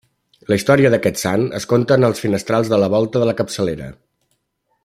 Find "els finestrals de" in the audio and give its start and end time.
2.09-2.83